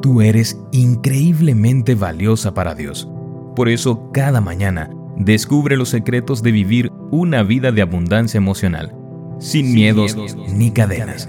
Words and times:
Tú 0.00 0.20
eres 0.20 0.60
increíblemente 0.70 1.96
valiosa 1.96 2.54
para 2.54 2.74
Dios. 2.76 3.08
Por 3.56 3.68
eso, 3.68 4.10
cada 4.12 4.40
mañana, 4.40 4.90
descubre 5.16 5.76
los 5.76 5.88
secretos 5.88 6.40
de 6.42 6.52
vivir 6.52 6.92
una 7.10 7.42
vida 7.42 7.72
de 7.72 7.82
abundancia 7.82 8.38
emocional, 8.38 8.94
sin, 9.40 9.74
miedos, 9.74 10.16
ni 10.54 10.70
cadenas. 10.70 11.28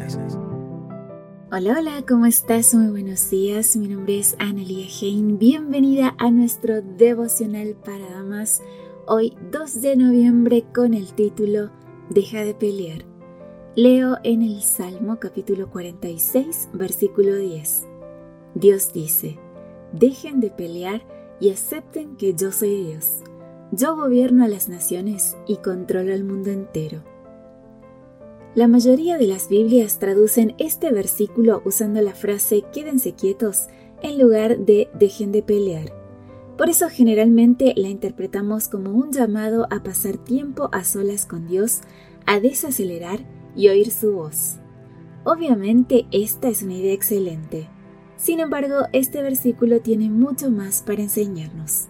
Hola, 1.51 1.77
hola, 1.79 2.03
¿cómo 2.07 2.27
estás? 2.27 2.75
Muy 2.75 2.89
buenos 2.89 3.31
días. 3.31 3.75
Mi 3.75 3.87
nombre 3.87 4.19
es 4.19 4.35
Analia 4.37 4.85
Hein. 5.01 5.39
Bienvenida 5.39 6.13
a 6.19 6.29
nuestro 6.29 6.83
devocional 6.83 7.75
para 7.83 8.07
damas. 8.07 8.61
Hoy, 9.07 9.35
2 9.51 9.81
de 9.81 9.95
noviembre, 9.95 10.63
con 10.75 10.93
el 10.93 11.13
título 11.13 11.71
Deja 12.11 12.43
de 12.45 12.53
pelear. 12.53 13.03
Leo 13.75 14.17
en 14.23 14.43
el 14.43 14.61
Salmo 14.61 15.19
capítulo 15.19 15.71
46, 15.71 16.69
versículo 16.73 17.35
10. 17.35 17.87
Dios 18.55 18.93
dice, 18.93 19.37
dejen 19.93 20.39
de 20.39 20.49
pelear 20.49 21.01
y 21.39 21.49
acepten 21.49 22.15
que 22.17 22.33
yo 22.33 22.51
soy 22.51 22.83
Dios. 22.83 23.19
Yo 23.71 23.95
gobierno 23.95 24.43
a 24.43 24.47
las 24.47 24.67
naciones 24.67 25.37
y 25.47 25.57
controlo 25.57 26.13
el 26.13 26.23
mundo 26.23 26.49
entero. 26.49 27.03
La 28.55 28.67
mayoría 28.67 29.17
de 29.17 29.27
las 29.27 29.47
Biblias 29.47 29.99
traducen 29.99 30.55
este 30.57 30.91
versículo 30.91 31.61
usando 31.65 32.01
la 32.01 32.13
frase 32.13 32.63
quédense 32.73 33.13
quietos 33.13 33.67
en 34.01 34.19
lugar 34.19 34.57
de 34.57 34.89
dejen 34.97 35.31
de 35.31 35.43
pelear. 35.43 35.93
Por 36.57 36.69
eso 36.69 36.89
generalmente 36.89 37.73
la 37.77 37.89
interpretamos 37.89 38.67
como 38.67 38.91
un 38.91 39.11
llamado 39.11 39.67
a 39.69 39.83
pasar 39.83 40.17
tiempo 40.17 40.69
a 40.71 40.83
solas 40.83 41.25
con 41.25 41.47
Dios, 41.47 41.81
a 42.25 42.39
desacelerar 42.39 43.19
y 43.55 43.69
oír 43.69 43.91
su 43.91 44.13
voz. 44.13 44.55
Obviamente 45.23 46.07
esta 46.11 46.49
es 46.49 46.63
una 46.63 46.73
idea 46.73 46.93
excelente. 46.93 47.69
Sin 48.19 48.41
embargo, 48.41 48.87
este 48.91 49.21
versículo 49.21 49.79
tiene 49.79 50.09
mucho 50.09 50.51
más 50.51 50.81
para 50.81 51.01
enseñarnos. 51.01 51.87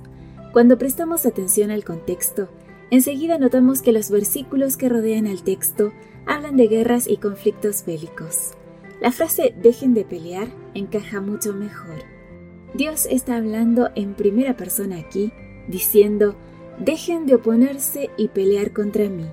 Cuando 0.53 0.77
prestamos 0.77 1.25
atención 1.25 1.71
al 1.71 1.83
contexto, 1.83 2.49
enseguida 2.91 3.39
notamos 3.39 3.81
que 3.81 3.91
los 3.91 4.11
versículos 4.11 4.77
que 4.77 4.89
rodean 4.89 5.25
al 5.25 5.41
texto 5.41 5.91
hablan 6.27 6.55
de 6.55 6.67
guerras 6.67 7.07
y 7.07 7.17
conflictos 7.17 7.83
bélicos. 7.83 8.51
La 9.01 9.11
frase 9.11 9.55
dejen 9.59 9.95
de 9.95 10.05
pelear 10.05 10.49
encaja 10.75 11.19
mucho 11.19 11.53
mejor. 11.53 12.03
Dios 12.75 13.07
está 13.09 13.37
hablando 13.37 13.89
en 13.95 14.13
primera 14.13 14.55
persona 14.55 14.99
aquí, 14.99 15.31
diciendo, 15.67 16.35
dejen 16.77 17.25
de 17.25 17.35
oponerse 17.35 18.11
y 18.17 18.27
pelear 18.27 18.71
contra 18.71 19.09
mí. 19.09 19.25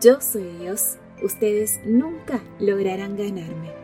Yo 0.00 0.22
soy 0.22 0.44
Dios, 0.60 0.96
ustedes 1.22 1.80
nunca 1.84 2.40
lograrán 2.58 3.18
ganarme. 3.18 3.81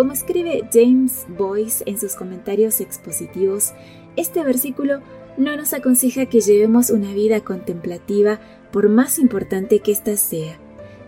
Como 0.00 0.12
escribe 0.12 0.66
James 0.72 1.26
Boyce 1.28 1.84
en 1.84 2.00
sus 2.00 2.14
comentarios 2.14 2.80
expositivos, 2.80 3.74
este 4.16 4.42
versículo 4.42 5.02
no 5.36 5.54
nos 5.58 5.74
aconseja 5.74 6.24
que 6.24 6.40
llevemos 6.40 6.88
una 6.88 7.12
vida 7.12 7.42
contemplativa 7.42 8.40
por 8.72 8.88
más 8.88 9.18
importante 9.18 9.80
que 9.80 9.92
ésta 9.92 10.16
sea, 10.16 10.58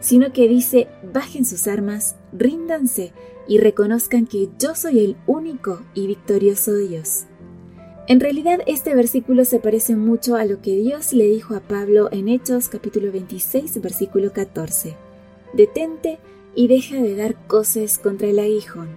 sino 0.01 0.35
que 0.35 0.47
dice, 0.47 0.89
bajen 1.11 1.47
sus 1.47 1.69
armas, 1.69 2.17
ríndanse 2.35 3.15
y 3.49 3.57
reconozcan 3.57 4.27
que 4.27 4.51
yo 4.59 4.75
soy 4.75 5.03
el 5.03 5.17
único 5.27 5.81
y 5.95 6.07
victorioso 6.07 6.75
Dios. 6.75 7.23
En 8.09 8.21
realidad 8.21 8.61
este 8.67 8.95
versículo 8.95 9.47
se 9.47 9.59
parece 9.59 9.97
mucho 9.97 10.37
a 10.37 10.45
lo 10.45 10.61
que 10.61 10.77
Dios 10.77 11.15
le 11.15 11.25
dijo 11.29 11.55
a 11.55 11.61
Pablo 11.61 12.11
en 12.13 12.29
Hechos 12.29 12.69
capítulo 12.69 13.11
26 13.11 13.81
versículo 13.81 14.35
14. 14.35 14.97
Detente 15.55 16.19
y 16.55 16.69
deja 16.69 16.97
de 16.97 17.17
dar 17.17 17.47
coces 17.47 17.99
contra 17.99 18.29
el 18.29 18.39
aguijón. 18.39 18.97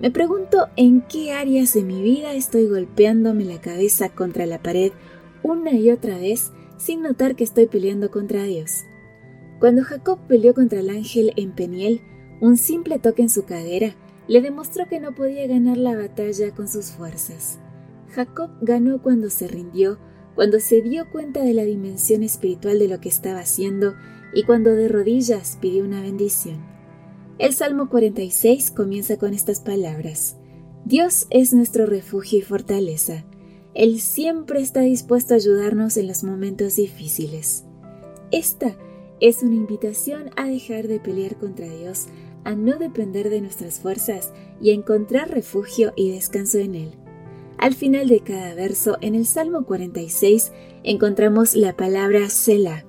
Me 0.00 0.10
pregunto 0.10 0.68
en 0.76 1.02
qué 1.02 1.32
áreas 1.32 1.74
de 1.74 1.84
mi 1.84 2.02
vida 2.02 2.34
estoy 2.34 2.66
golpeándome 2.66 3.44
la 3.44 3.60
cabeza 3.60 4.08
contra 4.08 4.46
la 4.46 4.62
pared 4.62 4.92
una 5.42 5.72
y 5.72 5.90
otra 5.90 6.18
vez 6.18 6.52
sin 6.76 7.02
notar 7.02 7.36
que 7.36 7.44
estoy 7.44 7.66
peleando 7.66 8.10
contra 8.10 8.44
Dios. 8.44 8.84
Cuando 9.60 9.84
Jacob 9.84 10.18
peleó 10.26 10.54
contra 10.54 10.80
el 10.80 10.90
ángel 10.90 11.32
en 11.36 11.52
Peniel, 11.52 12.00
un 12.40 12.56
simple 12.56 12.98
toque 12.98 13.22
en 13.22 13.30
su 13.30 13.44
cadera 13.44 13.94
le 14.26 14.40
demostró 14.40 14.88
que 14.88 14.98
no 14.98 15.14
podía 15.14 15.46
ganar 15.46 15.76
la 15.76 15.96
batalla 15.96 16.52
con 16.52 16.68
sus 16.68 16.90
fuerzas. 16.90 17.58
Jacob 18.10 18.50
ganó 18.60 19.00
cuando 19.00 19.30
se 19.30 19.48
rindió, 19.48 19.98
cuando 20.34 20.58
se 20.58 20.82
dio 20.82 21.08
cuenta 21.10 21.42
de 21.42 21.54
la 21.54 21.62
dimensión 21.62 22.22
espiritual 22.22 22.78
de 22.78 22.88
lo 22.88 23.00
que 23.00 23.08
estaba 23.08 23.40
haciendo 23.40 23.94
y 24.34 24.44
cuando 24.44 24.74
de 24.74 24.88
rodillas 24.88 25.58
pidió 25.60 25.84
una 25.84 26.00
bendición. 26.00 26.64
El 27.38 27.54
Salmo 27.54 27.88
46 27.88 28.70
comienza 28.70 29.16
con 29.16 29.34
estas 29.34 29.60
palabras. 29.60 30.36
Dios 30.84 31.26
es 31.30 31.52
nuestro 31.52 31.86
refugio 31.86 32.38
y 32.38 32.42
fortaleza. 32.42 33.24
Él 33.74 34.00
siempre 34.00 34.60
está 34.60 34.80
dispuesto 34.80 35.34
a 35.34 35.38
ayudarnos 35.38 35.96
en 35.96 36.06
los 36.06 36.24
momentos 36.24 36.76
difíciles. 36.76 37.64
Esta 38.30 38.76
es 39.20 39.42
una 39.42 39.54
invitación 39.54 40.30
a 40.36 40.46
dejar 40.46 40.88
de 40.88 41.00
pelear 41.00 41.36
contra 41.36 41.68
Dios, 41.68 42.06
a 42.44 42.54
no 42.54 42.78
depender 42.78 43.30
de 43.30 43.40
nuestras 43.40 43.78
fuerzas 43.78 44.32
y 44.60 44.70
a 44.70 44.74
encontrar 44.74 45.30
refugio 45.30 45.92
y 45.96 46.10
descanso 46.10 46.58
en 46.58 46.74
Él. 46.74 46.92
Al 47.58 47.74
final 47.74 48.08
de 48.08 48.20
cada 48.20 48.54
verso, 48.54 48.98
en 49.00 49.14
el 49.14 49.24
Salmo 49.24 49.64
46, 49.64 50.52
encontramos 50.82 51.54
la 51.54 51.76
palabra 51.76 52.28
Selah, 52.28 52.84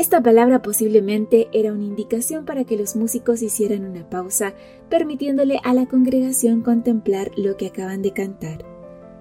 esta 0.00 0.22
palabra 0.22 0.62
posiblemente 0.62 1.48
era 1.52 1.74
una 1.74 1.84
indicación 1.84 2.46
para 2.46 2.64
que 2.64 2.78
los 2.78 2.96
músicos 2.96 3.42
hicieran 3.42 3.84
una 3.84 4.08
pausa, 4.08 4.54
permitiéndole 4.88 5.60
a 5.62 5.74
la 5.74 5.84
congregación 5.84 6.62
contemplar 6.62 7.30
lo 7.36 7.58
que 7.58 7.66
acaban 7.66 8.00
de 8.00 8.14
cantar. 8.14 8.64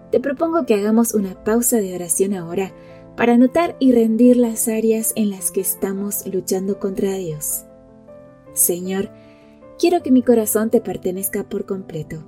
Te 0.09 0.21
propongo 0.21 0.65
que 0.65 0.75
hagamos 0.75 1.13
una 1.13 1.43
pausa 1.43 1.79
de 1.79 1.93
oración 1.93 2.33
ahora 2.33 2.71
para 3.17 3.37
notar 3.37 3.75
y 3.81 3.91
rendir 3.91 4.37
las 4.37 4.69
áreas 4.69 5.11
en 5.17 5.31
las 5.31 5.51
que 5.51 5.59
estamos 5.59 6.25
luchando 6.25 6.79
contra 6.79 7.13
Dios. 7.15 7.65
Señor, 8.53 9.09
quiero 9.77 10.01
que 10.01 10.11
mi 10.11 10.23
corazón 10.23 10.69
te 10.69 10.79
pertenezca 10.79 11.43
por 11.43 11.65
completo. 11.65 12.23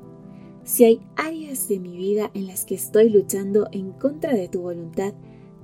Si 0.65 0.83
hay 0.83 0.99
áreas 1.15 1.69
de 1.69 1.79
mi 1.79 1.95
vida 1.95 2.31
en 2.33 2.47
las 2.47 2.65
que 2.65 2.75
estoy 2.75 3.11
luchando 3.11 3.69
en 3.71 3.93
contra 3.93 4.33
de 4.33 4.49
tu 4.49 4.59
voluntad, 4.59 5.13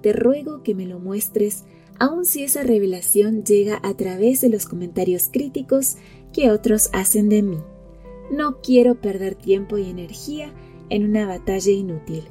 te 0.02 0.14
ruego 0.14 0.64
que 0.64 0.74
me 0.74 0.86
lo 0.86 1.00
muestres 1.00 1.66
aun 2.00 2.26
si 2.26 2.44
esa 2.44 2.64
revelación 2.64 3.44
llega 3.44 3.80
a 3.84 3.94
través 3.96 4.42
de 4.42 4.50
los 4.50 4.66
comentarios 4.66 5.30
críticos 5.32 5.98
que 6.34 6.52
otros 6.52 6.90
hacen 6.94 7.30
de 7.30 7.42
mí. 7.42 7.58
No 8.32 8.62
quiero 8.62 9.00
perder 9.02 9.36
tiempo 9.36 9.78
y 9.78 9.90
energía 9.90 10.54
en 10.90 11.06
una 11.06 11.26
batalla 11.26 11.72
inútil. 11.72 12.24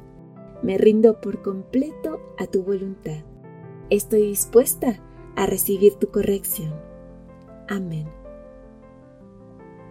Me 0.63 0.77
rindo 0.77 1.21
por 1.21 1.41
completo 1.41 2.19
a 2.37 2.47
tu 2.47 2.63
voluntad. 2.63 3.23
Estoy 3.89 4.27
dispuesta 4.27 5.01
a 5.35 5.45
recibir 5.45 5.95
tu 5.95 6.09
corrección. 6.09 6.73
Amén. 7.67 8.07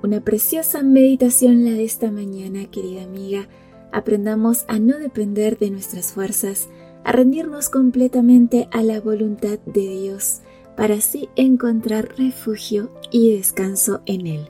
Una 0.03 0.22
preciosa 0.22 0.82
meditación 0.82 1.64
la 1.64 1.72
de 1.72 1.84
esta 1.84 2.10
mañana, 2.10 2.70
querida 2.70 3.03
amiga. 3.03 3.48
Aprendamos 3.93 4.64
a 4.69 4.78
no 4.78 4.98
depender 4.98 5.58
de 5.58 5.70
nuestras 5.70 6.12
fuerzas, 6.12 6.69
a 7.06 7.12
rendirnos 7.12 7.71
completamente 7.71 8.69
a 8.72 8.83
la 8.83 9.00
voluntad 9.00 9.61
de 9.65 9.89
Dios 9.89 10.41
para 10.77 10.97
así 10.97 11.28
encontrar 11.37 12.09
refugio 12.19 12.93
y 13.12 13.37
descanso 13.37 14.03
en 14.06 14.27
Él. 14.27 14.49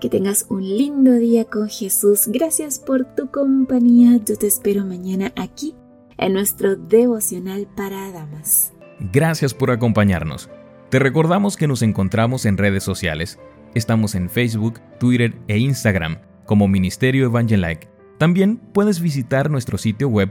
Que 0.00 0.08
tengas 0.08 0.46
un 0.50 0.62
lindo 0.62 1.14
día 1.14 1.46
con 1.46 1.68
Jesús. 1.68 2.28
Gracias 2.28 2.78
por 2.78 3.16
tu 3.16 3.28
compañía. 3.32 4.20
Yo 4.24 4.36
te 4.36 4.46
espero 4.46 4.84
mañana 4.84 5.32
aquí 5.34 5.74
en 6.16 6.34
nuestro 6.34 6.76
devocional 6.76 7.66
para 7.74 8.12
damas. 8.12 8.72
Gracias 9.12 9.52
por 9.52 9.72
acompañarnos. 9.72 10.48
Te 10.90 11.00
recordamos 11.00 11.56
que 11.56 11.66
nos 11.66 11.82
encontramos 11.82 12.46
en 12.46 12.56
redes 12.56 12.84
sociales. 12.84 13.40
Estamos 13.74 14.14
en 14.14 14.30
Facebook, 14.30 14.78
Twitter 15.00 15.34
e 15.48 15.58
Instagram 15.58 16.18
como 16.46 16.68
Ministerio 16.68 17.24
Evangelike. 17.26 17.88
También 18.18 18.58
puedes 18.58 19.00
visitar 19.00 19.50
nuestro 19.50 19.76
sitio 19.76 20.08
web 20.08 20.30